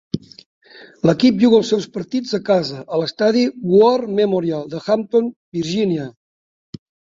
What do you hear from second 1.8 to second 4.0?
partits a casa a l'estadi War